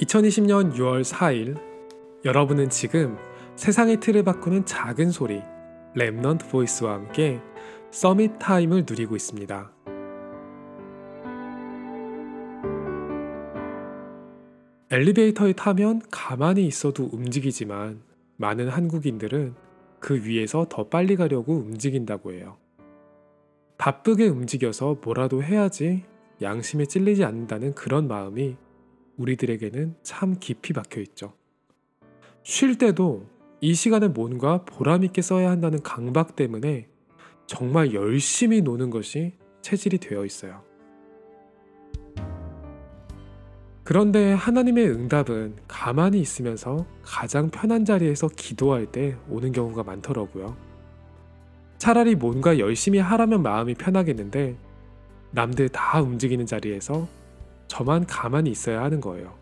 [0.00, 1.58] 2020년 6월 4일
[2.26, 3.16] 여러분은 지금
[3.56, 5.40] 세상의 틀을 바꾸는 작은 소리
[5.94, 7.40] Remnant Voice와 함께
[7.90, 9.72] Summit Time을 누리고 있습니다.
[14.90, 18.02] 엘리베이터에 타면 가만히 있어도 움직이지만
[18.36, 19.54] 많은 한국인들은
[19.98, 22.58] 그 위에서 더 빨리 가려고 움직인다고 해요.
[23.78, 26.04] 바쁘게 움직여서 뭐라도 해야지
[26.42, 28.56] 양심에 찔리지 않는다는 그런 마음이
[29.16, 31.34] 우리들에게는 참 깊이 박혀 있죠.
[32.42, 33.26] 쉴 때도
[33.60, 36.88] 이 시간에 뭔가 보람있게 써야 한다는 강박 때문에
[37.46, 40.62] 정말 열심히 노는 것이 체질이 되어 있어요.
[43.82, 50.56] 그런데 하나님의 응답은 가만히 있으면서 가장 편한 자리에서 기도할 때 오는 경우가 많더라고요.
[51.78, 54.56] 차라리 뭔가 열심히 하라면 마음이 편하겠는데
[55.30, 57.06] 남들 다 움직이는 자리에서
[57.68, 59.34] 저만 가만히 있어야 하는 거예요.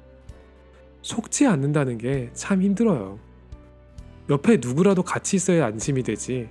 [1.03, 3.19] 속지 않는다는 게 참 힘들어요.
[4.31, 6.49] 옆에 누구라도 같이 있어야 안심이 되지.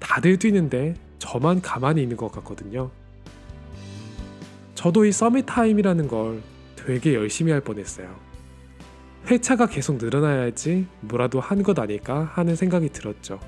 [0.00, 2.90] 다들 뛰는데 저만 가만히 있는 것 같거든요.
[4.74, 6.42] 저도 이 서밋 타임이라는 걸
[6.74, 8.14] 되게 열심히 할 뻔했어요.
[9.28, 13.40] 회차가 계속 늘어나야지 뭐라도 한 것 아닐까 하는 생각이 들었죠.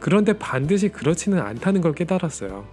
[0.00, 2.66] 그런데 반드시 그렇지는 않다는 걸 깨달았어요.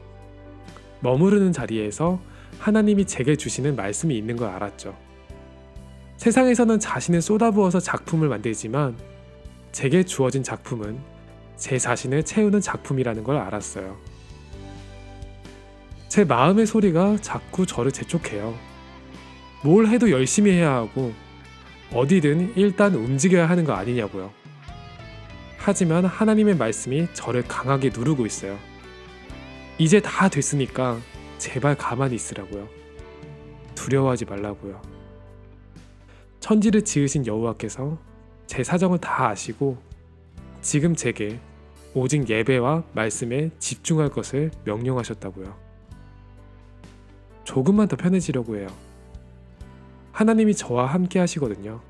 [1.00, 2.20] 머무르는 자리에서
[2.60, 4.96] 하나님이 제게 주시는 말씀이 있는 걸 알았죠.
[6.18, 8.96] 세상에서는 자신을 쏟아부어서 작품을 만들지만
[9.72, 11.00] 제게 주어진 작품은
[11.56, 13.98] 제 자신을 채우는 작품이라는 걸 알았어요.
[16.10, 18.54] 제 마음의 소리가 자꾸 저를 재촉해요.
[19.64, 21.14] 뭘 해도 열심히 해야 하고
[21.94, 24.32] 어디든 일단 움직여야 하는 거 아니냐고요.
[25.58, 28.58] 하지만 하나님의 말씀이 저를 강하게 누르고 있어요.
[29.78, 31.00] 이제 다 됐으니까
[31.42, 32.70] 제발 가만히 있으라고요.
[33.73, 34.80] 두려워하지 말라고요.
[36.39, 37.97] 천지를 지으신 여호와께서
[38.45, 39.75] 제 사정을 다 아시고
[40.62, 41.39] 지금 제게
[41.95, 45.57] 오직 예배와 말씀에 집중할 것을 명령하셨다고요.
[47.44, 48.68] 조금만 더 편해지려고 해요.
[50.12, 51.81] 하나님이 저와 함께 하시거든요.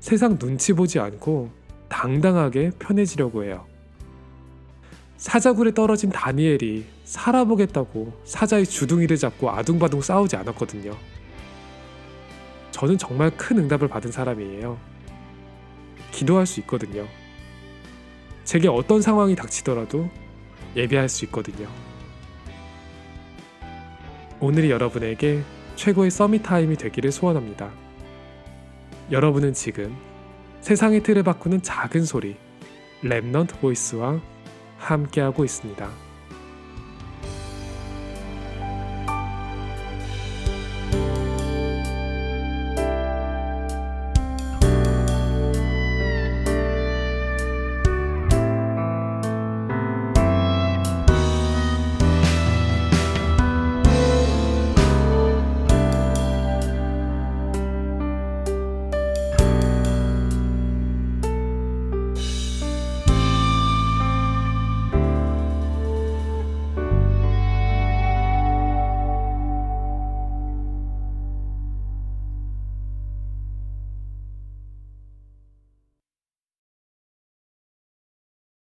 [0.00, 1.48] 세상 눈치 보지 않고
[1.88, 3.71] 당당하게 편해지려고 해요.
[5.22, 10.96] 사자굴에 떨어진 다니엘이 살아보겠다고 사자의 주둥이를 잡고 아둥바둥 싸우지 않았거든요.
[12.72, 14.80] 저는 정말 큰 응답을 받은 사람이에요.
[16.10, 17.06] 기도할 수 있거든요.
[18.42, 20.10] 제게 어떤 상황이 닥치더라도
[20.74, 21.68] 예배할 수 있거든요.
[24.40, 25.44] 오늘이 여러분에게
[25.76, 27.70] 최고의 Summit Time이 되기를 소원합니다.
[29.12, 29.96] 여러분은 지금
[30.62, 32.34] 세상의 틀을 바꾸는 작은 소리
[33.04, 34.20] Remnant Voice와
[34.82, 35.88] 함께하고 있습니다.